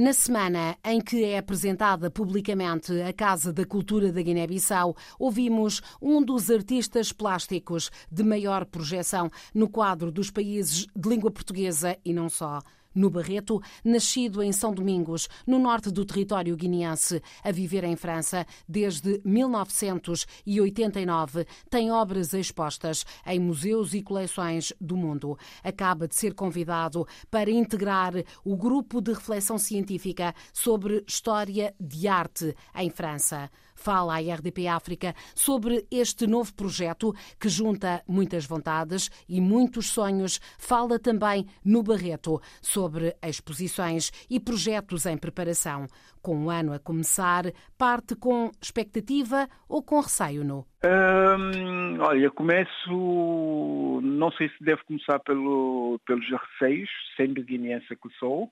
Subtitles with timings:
[0.00, 6.24] Na semana em que é apresentada publicamente a Casa da Cultura da Guiné-Bissau, ouvimos um
[6.24, 12.30] dos artistas plásticos de maior projeção no quadro dos países de língua portuguesa e não
[12.30, 12.60] só
[12.94, 18.46] no Barreto, nascido em São Domingos, no norte do território guineense, a viver em França
[18.68, 25.38] desde 1989, tem obras expostas em museus e coleções do mundo.
[25.62, 28.14] Acaba de ser convidado para integrar
[28.44, 35.14] o grupo de reflexão científica sobre história de arte em França fala à RDP África
[35.34, 40.38] sobre este novo projeto que junta muitas vontades e muitos sonhos.
[40.58, 45.86] Fala também no Barreto sobre exposições e projetos em preparação.
[46.22, 47.44] Com o ano a começar,
[47.78, 50.66] parte com expectativa ou com receio no?
[50.84, 58.50] Hum, olha, começo, não sei se deve começar pelo, pelos receios, sendo guineense que sou.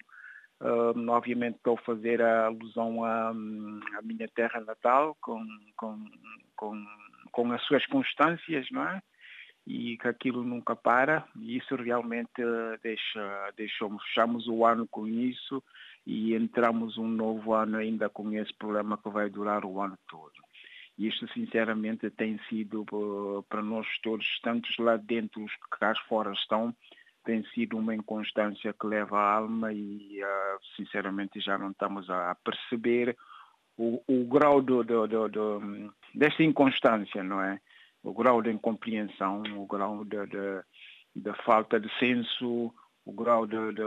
[0.60, 5.46] Uh, obviamente estou a fazer a alusão à, à minha terra natal com,
[5.77, 6.05] com,
[6.56, 6.84] com,
[7.30, 9.00] com, as suas constâncias, não é?
[9.64, 12.42] E que aquilo nunca para, e isso realmente
[12.83, 15.62] deixa, deixamos, fechamos o ano com isso
[16.06, 20.33] e entramos um novo ano ainda com esse problema que vai durar o ano todo.
[20.98, 22.84] E isto, sinceramente, tem sido
[23.48, 26.74] para nós todos, tantos lá dentro, os que cá fora estão,
[27.24, 32.34] tem sido uma inconstância que leva a alma e, uh, sinceramente, já não estamos a
[32.44, 33.16] perceber
[33.77, 37.61] o, o grau do, do, do, do, desta inconstância, não é?
[38.02, 42.72] O grau de incompreensão, o grau de falta de senso,
[43.05, 43.83] o grau de, de,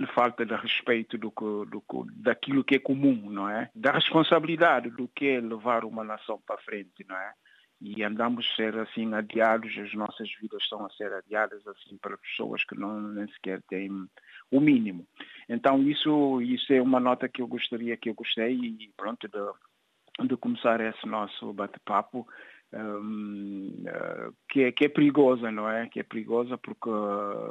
[0.00, 1.82] de falta de respeito do, do,
[2.16, 3.70] daquilo que é comum, não é?
[3.74, 7.32] Da responsabilidade do que é levar uma nação para frente, não é?
[7.80, 12.16] E andamos a ser assim adiados, as nossas vidas estão a ser adiadas assim para
[12.16, 14.08] pessoas que não nem sequer têm
[14.50, 15.06] o mínimo.
[15.48, 20.26] Então isso isso é uma nota que eu gostaria que eu gostei e pronto de,
[20.26, 22.26] de começar esse nosso bate-papo
[22.72, 25.88] um, eh, que, é, que é perigosa, não é?
[25.88, 26.90] Que é perigosa porque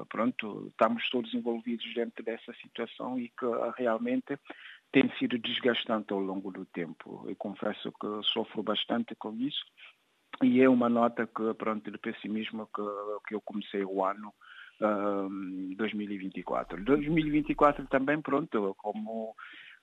[0.10, 3.46] pronto estamos todos envolvidos dentro dessa situação e que
[3.78, 4.38] realmente
[4.92, 7.26] tem sido desgastante ao longo do tempo.
[7.28, 9.64] Eu confesso que sofro bastante com isso
[10.44, 12.82] e é uma nota que, pronto, de pessimismo que,
[13.28, 14.34] que eu comecei o ano
[14.82, 16.84] um, 2024.
[16.84, 19.36] 2024 também, pronto, como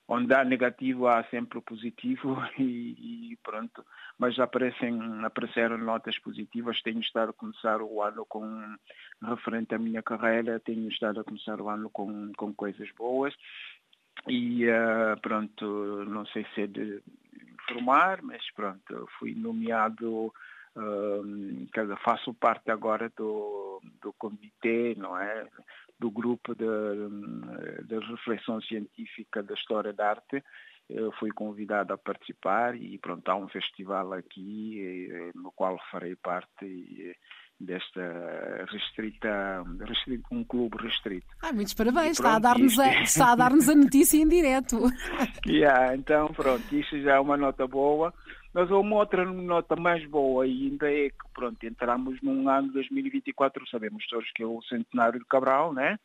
[0.07, 3.85] onde há negativo há sempre positivo e, e, pronto,
[4.17, 8.75] mas aparecem, apareceram notas positivas, tenho estado a começar o ano com
[9.21, 13.33] referente à minha carreira, tenho estado a começar o ano com, com coisas boas
[14.27, 17.01] e uh, pronto, não sei se é de
[17.63, 20.33] informar, mas pronto, fui nomeado,
[20.75, 21.67] um,
[22.03, 25.47] faço parte agora do, do comitê, não é?
[25.99, 26.65] Do grupo de,
[27.85, 30.43] de reflexão científica da história da arte.
[30.89, 36.65] Eu fui convidado a participar e pronto, há um festival aqui no qual farei parte
[36.65, 37.15] e,
[37.59, 41.27] desta restrita, restrita, um clube restrito.
[41.41, 44.79] Ah, muitos parabéns, pronto, está, a dar-nos a, está a dar-nos a notícia em direto.
[45.47, 48.13] yeah, então pronto, isto já é uma nota boa,
[48.53, 54.05] mas uma outra nota mais boa ainda é que pronto, entramos num ano 2024, sabemos
[54.07, 55.97] todos que é o centenário de Cabral, né?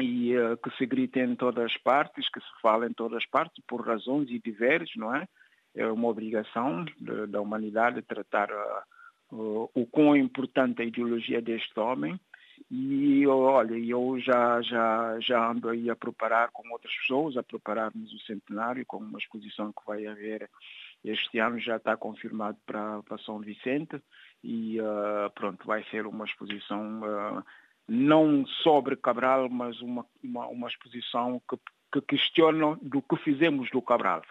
[0.00, 3.26] E uh, que se grita em todas as partes, que se fala em todas as
[3.26, 5.26] partes, por razões e diversos, não é?
[5.74, 8.82] É uma obrigação de, da humanidade tratar uh,
[9.32, 12.20] uh, o quão importante a ideologia deste homem.
[12.70, 18.12] E olha, eu já, já, já ando aí a preparar com outras pessoas, a prepararmos
[18.12, 20.48] o centenário, com uma exposição que vai haver
[21.04, 24.00] este ano, já está confirmado para, para São Vicente.
[24.44, 27.44] E uh, pronto, vai ser uma exposição uh,
[27.88, 31.56] não sobre Cabral, mas uma, uma, uma exposição que,
[31.92, 34.22] que questiona do que fizemos do Cabral.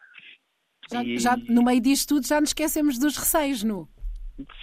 [0.89, 1.17] Já, e...
[1.19, 3.87] já, no meio disto tudo já nos esquecemos dos receios, não?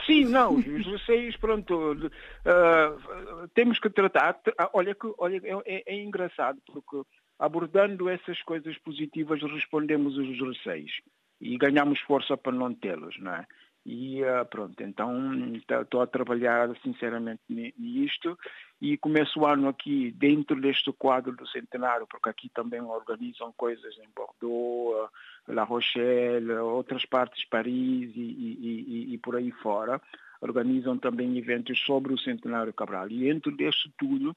[0.07, 6.03] Sim, não, os receios, pronto, uh, temos que tratar, ah, olha que olha, é, é,
[6.03, 7.03] engraçado, porque
[7.39, 10.93] abordando essas coisas positivas respondemos os receios
[11.41, 13.47] e ganhamos força para não tê-los, não é?
[13.87, 18.39] E uh, pronto, então estou a trabalhar sinceramente nisto
[18.81, 23.97] e começo o ano aqui dentro deste quadro do centenário, porque aqui também organizam coisas
[23.99, 30.01] em Bordeaux, uh, La Rochelle, outras partes, Paris e, e, e, e por aí fora.
[30.41, 33.09] Organizam também eventos sobre o centenário Cabral.
[33.11, 34.37] E dentro deste tudo,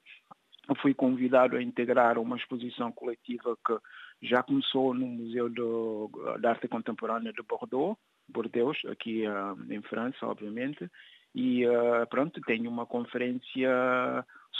[0.80, 3.78] fui convidado a integrar uma exposição coletiva que
[4.22, 7.98] já começou no Museu de Arte Contemporânea de Bordeaux,
[8.28, 10.90] Bordeaux, aqui uh, em França, obviamente,
[11.34, 13.70] e uh, pronto, tenho uma conferência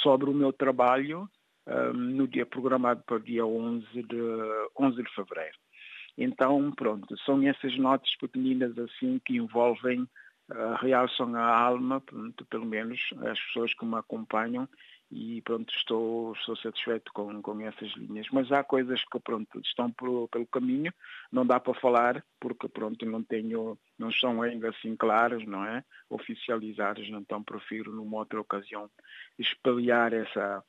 [0.03, 1.29] sobre o meu trabalho
[1.95, 4.19] no dia programado para o dia 11 de,
[4.77, 5.57] 11 de fevereiro.
[6.17, 12.67] Então, pronto, são essas notas pequeninas assim que envolvem, uh, realçam a alma, pronto, pelo
[12.67, 14.69] menos as pessoas que me acompanham
[15.13, 18.27] e pronto, estou, estou satisfeito com, com essas linhas.
[18.33, 20.93] Mas há coisas que pronto, estão por, pelo caminho,
[21.31, 25.85] não dá para falar, porque pronto, não tenho, não são ainda assim claras, não é?
[26.09, 28.91] Oficializadas, então prefiro numa outra ocasião
[29.39, 30.65] espalhar essa,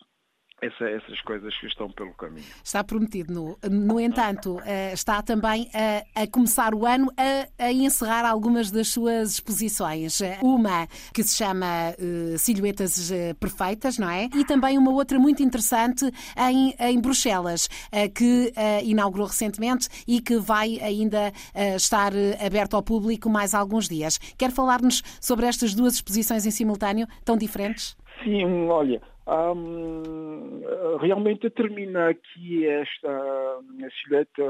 [0.61, 2.45] essa, essas coisas que estão pelo caminho.
[2.63, 3.33] Está prometido.
[3.33, 8.71] No, no entanto, uh, está também a, a, começar o ano a, a, encerrar algumas
[8.71, 10.19] das suas exposições.
[10.41, 14.29] Uma que se chama uh, Silhuetas eh, Perfeitas, não é?
[14.33, 18.53] E também uma outra muito interessante em, em Bruxelas, uh, que
[18.83, 21.31] inaugurou recentemente e que vai ainda
[21.75, 22.11] estar
[22.45, 24.17] aberto ao público mais alguns dias.
[24.37, 27.95] Quer falar-nos sobre estas duas exposições em simultâneo, tão diferentes?
[28.23, 33.59] Sim, olha, um, realmente termina aqui esta
[34.01, 34.43] silhueta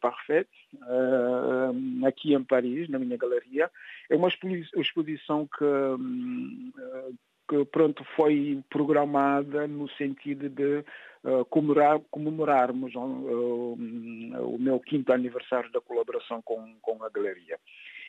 [0.00, 3.70] perfeita, uh, aqui em Paris, na minha galeria.
[4.08, 5.64] É uma exposição que,
[7.48, 10.84] que pronto, foi programada no sentido de
[11.24, 17.58] uh, comemorar, comemorarmos uh, o meu quinto aniversário da colaboração com, com a galeria.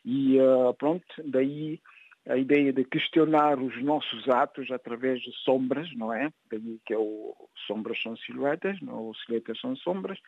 [0.05, 0.37] E
[0.77, 1.81] pronto, daí
[2.27, 6.31] a ideia de questionar os nossos atos através de sombras, não é?
[6.49, 7.35] Daí que eu,
[7.67, 10.19] sombras são silhuetas, não, silhuetas são sombras.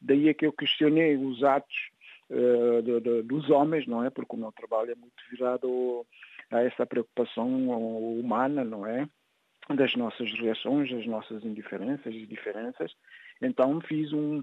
[0.00, 1.76] Daí é que eu questionei os atos
[2.30, 4.08] uh, de, de, dos homens, não é?
[4.08, 6.06] Porque o meu trabalho é muito virado
[6.50, 7.48] a essa preocupação
[8.18, 9.06] humana, não é?
[9.68, 12.92] Das nossas reações, das nossas indiferenças e diferenças.
[13.40, 14.42] Então fiz, um,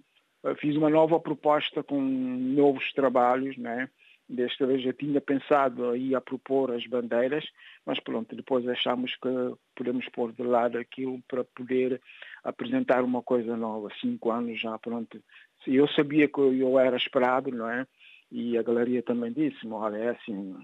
[0.58, 3.90] fiz uma nova proposta com novos trabalhos, não é?
[4.30, 7.44] Desta vez eu tinha pensado aí a propor as bandeiras,
[7.84, 9.30] mas pronto, depois achamos que
[9.76, 12.00] podemos pôr de lado aquilo para poder
[12.44, 13.90] apresentar uma coisa nova.
[14.00, 15.20] Cinco anos já, pronto.
[15.66, 17.88] Eu sabia que eu era esperado, não é?
[18.32, 20.56] E a galeria também disse, olha, é assim,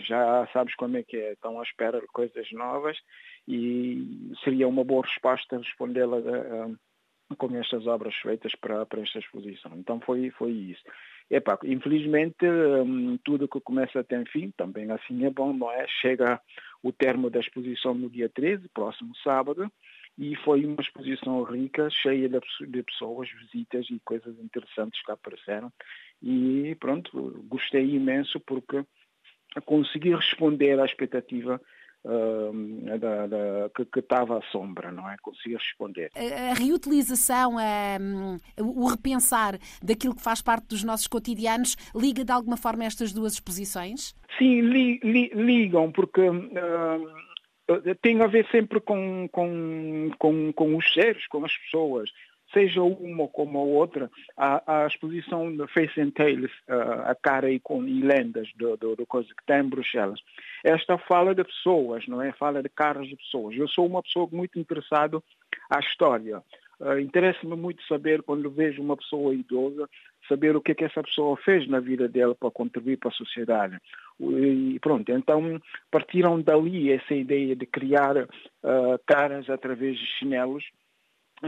[0.00, 2.98] já sabes como é que é, estão à espera de coisas novas
[3.46, 6.76] e seria uma boa resposta respondê-la uh,
[7.38, 9.72] com estas obras feitas para, para esta exposição.
[9.76, 10.82] Então foi, foi isso.
[11.64, 15.86] Infelizmente, hum, tudo que começa tem fim, também assim é bom, não é?
[15.88, 16.40] Chega
[16.82, 19.70] o termo da exposição no dia 13, próximo sábado,
[20.18, 25.72] e foi uma exposição rica, cheia de pessoas, visitas e coisas interessantes que apareceram.
[26.22, 28.84] E pronto, gostei imenso porque
[29.64, 31.60] consegui responder à expectativa
[32.98, 35.16] da, da, que, que, estava à sombra, não é?
[35.22, 36.10] Conseguir responder.
[36.14, 42.32] A, a reutilização, a, o repensar daquilo que faz parte dos nossos cotidianos, liga de
[42.32, 44.14] alguma forma estas duas exposições?
[44.38, 50.92] Sim, li, li, ligam, porque uh, tem a ver sempre com, com, com, com os
[50.92, 52.10] seres, com as pessoas
[52.54, 57.60] seja uma como a outra, a, a exposição de Face and Tales, a, cara e,
[57.60, 60.20] com, e lendas do, do, do, coisa que está em Bruxelas,
[60.64, 62.32] esta fala de pessoas, não é?
[62.32, 63.56] Fala de caras de pessoas.
[63.56, 65.20] Eu sou uma pessoa muito interessada
[65.68, 66.42] à história.
[66.80, 69.88] Uh, Interessa-me muito saber, quando vejo uma pessoa idosa,
[70.28, 73.12] saber o que é que essa pessoa fez na vida dela para contribuir para a
[73.14, 73.78] sociedade.
[74.20, 75.60] E pronto, então
[75.90, 78.28] partiram dali essa ideia de criar uh,
[79.06, 80.64] caras através de chinelos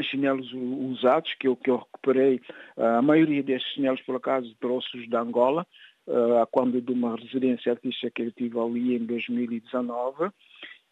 [0.03, 2.41] chinelos usados, que eu, que eu recuperei,
[2.77, 5.67] a maioria destes chinelos, por acaso, trouxe-os de Angola,
[6.07, 10.31] uh, quando de uma residência artística que eu tive ali em 2019.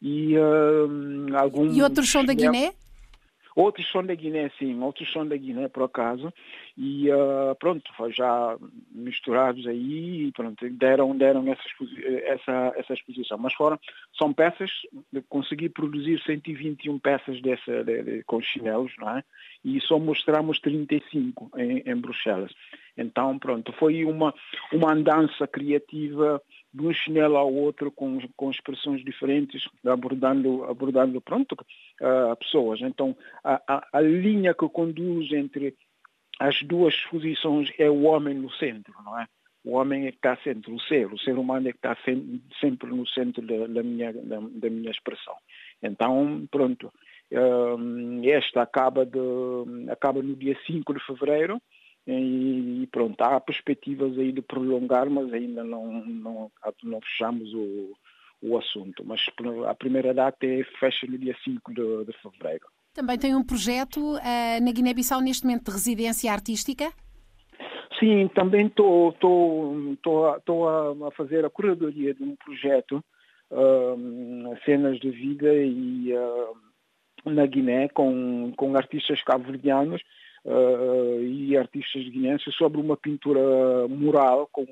[0.03, 2.73] E, uh, alguns e outros são da Guiné?
[3.55, 6.33] Outros são da Guiné, sim, outros são da Guiné, por acaso,
[6.77, 8.57] e uh, pronto, já
[8.91, 11.63] misturados aí, pronto, deram, deram essa,
[12.25, 13.39] essa, essa exposição.
[13.39, 13.79] Mas foram,
[14.19, 14.71] são peças,
[15.29, 19.23] consegui produzir 121 peças dessa, de, de, com chinelos, não é?
[19.65, 22.53] E só mostramos 35 em, em Bruxelas.
[22.97, 24.35] Então, pronto, foi uma,
[24.73, 26.43] uma andança criativa
[26.75, 32.81] de um chinelo ao outro com, com expressões diferentes, abordando, abordando pronto, uh, pessoas.
[32.83, 35.77] Então, a, a, a, linha que conduz entre
[36.41, 39.27] as duas posições é o homem no centro, não é?
[39.65, 41.97] O homem é que está centro, o ser, o ser humano é que está
[42.61, 45.35] sempre no centro da, da minha, da, da, minha expressão.
[45.83, 46.93] Então, pronto,
[47.33, 51.63] uh, esta acaba, de, acaba no dia 5 de fevereiro,
[52.07, 57.93] e pronto, há perspectivas aí de prolongar, mas ainda não, não, não fechamos o,
[58.43, 59.03] o assunto.
[59.05, 59.21] Mas
[59.67, 62.67] a primeira data é fecha no dia 5 de, de fevereiro.
[62.93, 66.93] Também tem um projeto uh, na Guiné-Bissau neste momento de residência artística?
[67.99, 69.15] Sim, também estou
[70.29, 73.03] a, a fazer a curadoria de um projeto,
[73.51, 80.03] uh, Cenas de Vida e uh, na Guiné com, com artistas cabo-verdianos
[80.45, 84.65] uh, e artistas guineenses sobre uma pintura mural com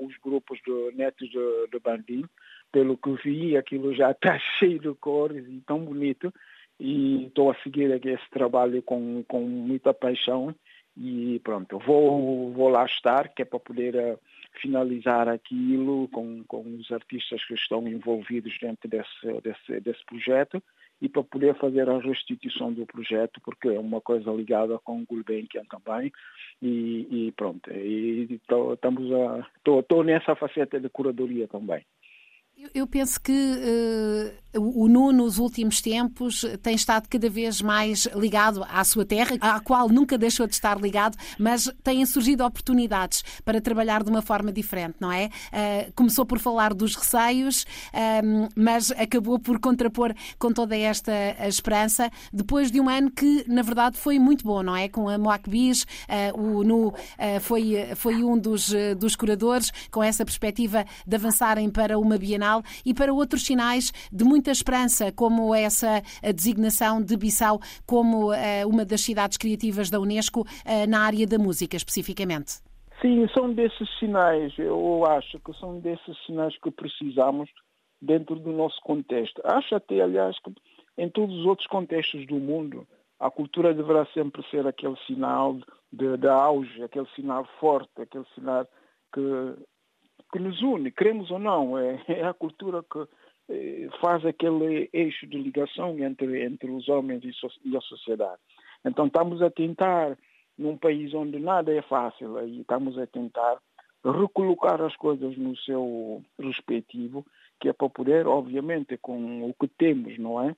[0.00, 2.24] os grupos de netos de, de Bandim.
[2.70, 6.32] Pelo que vi, aquilo já está cheio de cores e tão bonito
[6.80, 10.54] e estou a seguir esse trabalho com, com muita paixão
[10.98, 14.18] e pronto, vou, vou lá estar, que é para poder uh,
[14.60, 20.62] finalizar aquilo com, com os artistas que estão envolvidos dentro desse, desse, desse projeto
[21.00, 25.06] e para poder fazer a restituição do projeto, porque é uma coisa ligada com o
[25.06, 26.12] Gulbenkian também,
[26.60, 29.46] e, e pronto, a,
[29.78, 31.84] estou nessa faceta de curadoria também.
[32.74, 38.66] Eu penso que uh, o Nuno, nos últimos tempos, tem estado cada vez mais ligado
[38.68, 43.60] à sua terra, à qual nunca deixou de estar ligado, mas têm surgido oportunidades para
[43.60, 45.26] trabalhar de uma forma diferente, não é?
[45.26, 51.12] Uh, começou por falar dos receios, uh, mas acabou por contrapor com toda esta
[51.46, 54.88] esperança, depois de um ano que, na verdade, foi muito bom, não é?
[54.88, 55.86] Com a Moacbis,
[56.34, 56.92] o Nu
[57.40, 62.47] foi, foi um dos, dos curadores, com essa perspectiva de avançarem para uma Bienal
[62.84, 66.02] e para outros sinais de muita esperança, como essa
[66.34, 71.38] designação de Bissau como eh, uma das cidades criativas da Unesco eh, na área da
[71.38, 72.60] música, especificamente?
[73.00, 74.52] Sim, são desses sinais.
[74.58, 77.48] Eu acho que são desses sinais que precisamos
[78.00, 79.40] dentro do nosso contexto.
[79.44, 80.52] Acho até, aliás, que
[80.96, 82.86] em todos os outros contextos do mundo,
[83.20, 85.56] a cultura deverá sempre ser aquele sinal
[85.92, 88.66] de auge, aquele sinal forte, aquele sinal
[89.12, 89.54] que
[90.32, 93.06] que nos une, queremos ou não, é, é a cultura que
[93.50, 98.40] é, faz aquele eixo de ligação entre, entre os homens e, so, e a sociedade.
[98.84, 100.16] Então estamos a tentar,
[100.56, 103.58] num país onde nada é fácil, e estamos a tentar
[104.04, 107.24] recolocar as coisas no seu respectivo,
[107.60, 110.54] que é para poder, obviamente, com o que temos, não é?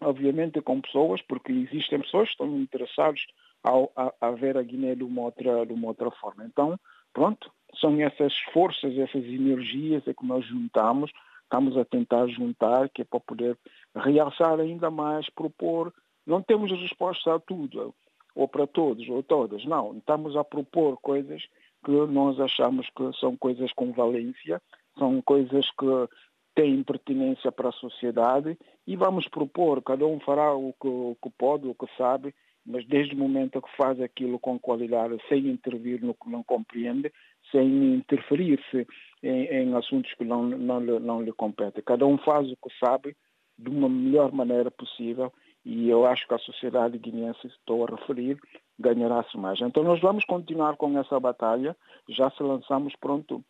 [0.00, 3.20] Obviamente com pessoas, porque existem pessoas que estão interessadas
[3.64, 6.44] a, a, a ver a Guiné de uma outra, de uma outra forma.
[6.44, 6.78] Então,
[7.14, 11.10] pronto, são essas forças, essas energias é que nós juntamos,
[11.42, 13.58] estamos a tentar juntar, que é para poder
[13.94, 15.92] realçar ainda mais, propor.
[16.26, 17.94] Não temos resposta a tudo,
[18.34, 19.64] ou para todos, ou todas.
[19.64, 21.42] Não, estamos a propor coisas
[21.84, 24.60] que nós achamos que são coisas com valência,
[24.98, 26.08] são coisas que
[26.54, 31.30] têm pertinência para a sociedade e vamos propor, cada um fará o que, o que
[31.38, 36.02] pode, o que sabe, mas desde o momento que faz aquilo com qualidade, sem intervir
[36.02, 37.12] no que não compreende,
[37.50, 38.86] sem interferir-se
[39.22, 41.82] em, em, assuntos que não, não, não lhe competem.
[41.84, 43.16] Cada um faz o que sabe
[43.58, 45.32] de uma melhor maneira possível
[45.64, 48.38] e eu acho que a sociedade guineense, estou a referir,
[48.78, 49.60] ganhará-se mais.
[49.60, 51.76] Então nós vamos continuar com essa batalha,
[52.08, 53.44] já se lançamos pronto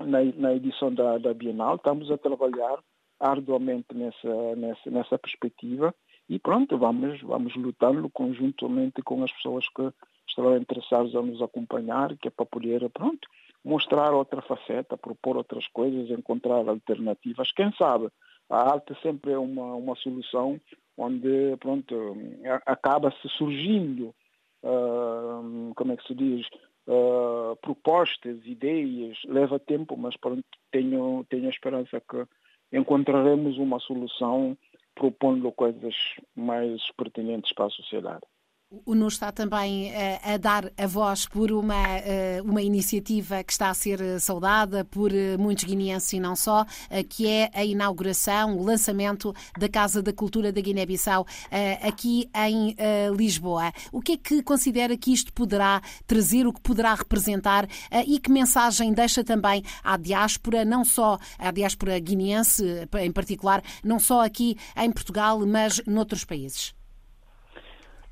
[0.00, 2.78] na, na edição da, da, Bienal, estamos a trabalhar
[3.20, 5.94] arduamente nessa, nessa, nessa perspectiva
[6.28, 9.88] e pronto, vamos, vamos lutando conjuntamente com as pessoas que
[10.32, 13.28] estarão interessados a nos acompanhar, que é para poder, pronto,
[13.64, 17.52] mostrar outra faceta, propor outras coisas, encontrar alternativas.
[17.52, 18.08] Quem sabe?
[18.50, 20.60] A arte sempre é uma, uma solução
[20.96, 21.94] onde, pronto,
[22.66, 24.14] acaba-se surgindo,
[24.62, 26.46] uh, como é que se diz,
[26.86, 32.26] uh, propostas, ideias, leva tempo, mas pronto, tenho, tenho a esperança que
[32.76, 34.56] encontraremos uma solução
[34.94, 35.94] propondo coisas
[36.36, 38.22] mais pertinentes para a sociedade.
[38.86, 43.44] O NUS está também a, eh, a dar a voz por uma, eh, uma iniciativa
[43.44, 46.64] que está a ser eh, saudada por muitos guineenses e não só,
[47.10, 51.26] que é a inauguração, o lançamento da Casa da Cultura da Guiné-Bissau
[51.82, 52.74] aqui em
[53.14, 53.72] Lisboa.
[53.92, 57.68] O que é que considera que isto poderá trazer, o que poderá representar
[58.06, 62.64] e que mensagem deixa também à diáspora, não só à diáspora guineense
[63.00, 66.74] em particular, não só aqui em Portugal, mas noutros países?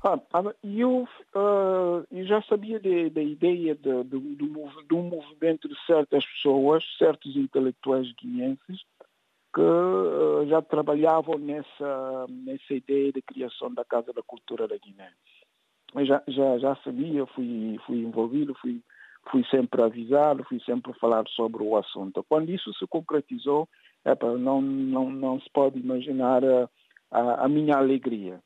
[0.03, 0.19] Ah,
[0.63, 6.25] eu, uh, eu já sabia da ideia de, de, de, de, um movimento de certas
[6.25, 8.81] pessoas, certos intelectuais guineenses,
[9.53, 15.11] que uh, já trabalhavam nessa, nessa ideia de criação da Casa da Cultura da Guiné.
[15.93, 18.81] Eu já, já, já sabia, fui, fui envolvido, fui,
[19.29, 22.25] fui sempre avisado, fui sempre falar sobre o assunto.
[22.27, 23.69] Quando isso se concretizou,
[24.03, 26.67] epa, não, não, não se pode imaginar a,
[27.11, 28.41] a, a minha alegria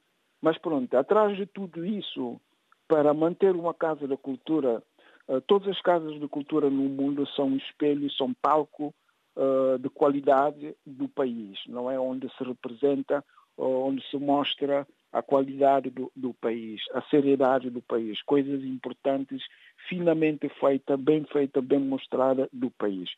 [0.45, 2.39] mas pronto, atrás de tudo isso,
[2.87, 4.83] para manter uma casa da cultura,
[5.27, 8.93] uh, todas as casas de cultura no mundo são um espelho, são palco
[9.35, 11.99] uh, de qualidade do país, não é?
[11.99, 13.25] Onde se representa,
[13.57, 19.41] onde se mostra a qualidade do, do, país, a seriedade do país, coisas importantes,
[19.89, 23.09] finamente feita, bem feita, bem mostrada do país.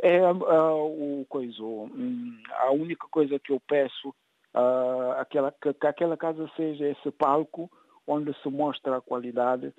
[0.00, 4.14] É uh, o coisa, hum, a única coisa que eu peço
[4.54, 7.70] uh, aquela, que, que, aquela casa seja esse palco
[8.06, 9.72] onde se mostra a qualidade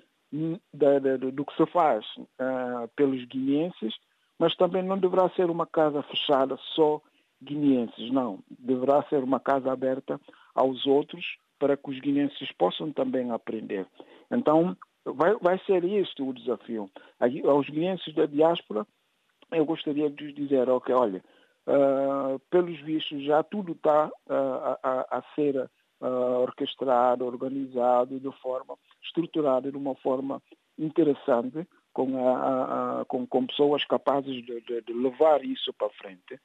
[0.72, 3.94] da, da, do que se faz uh, pelos guineenses,
[4.38, 7.00] mas também não deverá ser uma casa fechada só
[7.42, 8.40] guineenses, não.
[8.58, 10.20] Deverá ser uma casa aberta
[10.54, 11.24] aos outros
[11.58, 13.86] para que os guineenses possam também aprender.
[14.30, 16.90] Então, vai, vai ser isto o desafio.
[17.20, 18.86] Aos guineenses da diáspora,
[19.52, 21.22] eu gostaria de dizer, ok, olha,
[21.66, 25.56] uh, pelos vistos já tudo está uh, a, a, ser
[26.00, 26.06] uh,
[26.42, 30.42] orquestrado, organizado de forma estruturada, de uma forma
[30.78, 36.40] interessante, com, a, a, com, com pessoas capazes de, de, de, levar isso para frente.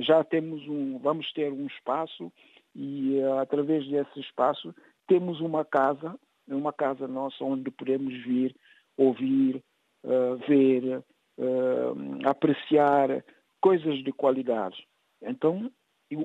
[0.00, 2.30] Já temos um, vamos ter um espaço
[2.76, 4.74] e através desse espaço
[5.06, 6.14] temos uma casa,
[6.46, 8.54] uma casa nossa onde podemos vir,
[8.96, 9.64] ouvir,
[10.46, 11.02] ver,
[12.26, 13.24] apreciar
[13.60, 14.86] coisas de qualidade.
[15.22, 15.70] Então,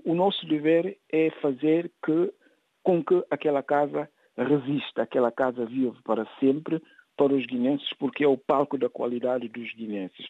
[0.06, 2.34] o nosso dever é fazer que,
[2.82, 6.82] com que aquela casa resista, aquela casa viva para sempre
[7.16, 10.28] para os guinenses, porque é o palco da qualidade dos guinenses.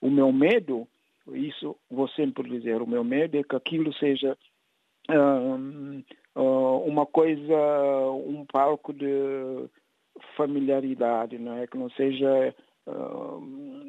[0.00, 0.86] O meu medo,
[1.32, 4.36] isso vou sempre dizer, o meu medo é que aquilo seja
[5.08, 6.02] um,
[6.34, 7.56] uma coisa,
[8.26, 9.68] um palco de
[10.36, 11.66] familiaridade, não é?
[11.66, 12.54] Que não seja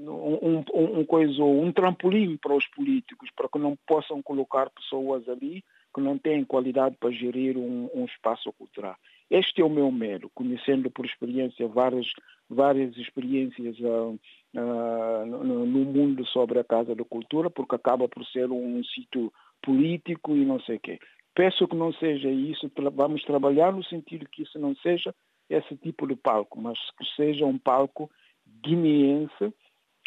[0.10, 5.28] um, um, um, coisa, um trampolim para os políticos, para que não possam colocar pessoas
[5.30, 5.63] ali
[5.94, 8.96] que não têm qualidade para gerir um, um espaço cultural.
[9.30, 12.08] Este é o meu medo, conhecendo por experiência várias,
[12.50, 14.20] várias experiências uh,
[14.56, 19.32] uh, no, no, mundo sobre a Casa da Cultura, porque acaba por ser um sítio
[19.62, 21.00] político e não sei o quê.
[21.36, 25.13] Peço que não seja isso, vamos trabalhar no sentido que isso não seja
[25.50, 28.10] esse tipo de palco, mas que seja um palco
[28.63, 29.54] guineense,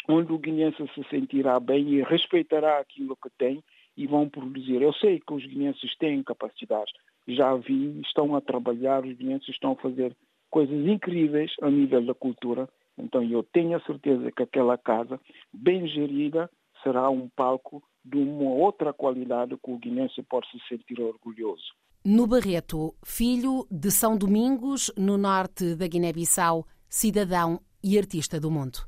[0.07, 3.63] onde o guineense se sentirá bem e respeitará aquilo que tem
[3.95, 4.81] e vão produzir.
[4.81, 6.91] Eu sei que os guineenses têm capacidade,
[7.27, 10.15] já vi, estão a trabalhar, os guineenses estão a fazer
[10.49, 12.67] coisas incríveis a nível da cultura.
[12.97, 15.19] Então eu tenho a certeza que aquela casa,
[15.51, 16.49] bem gerida,
[16.83, 21.73] será um palco de uma outra qualidade que o guinense pode se sentir orgulhoso.
[22.05, 28.85] No Barreto, filho de São Domingos, no norte da Guiné-Bissau, cidadão e artista do mundo.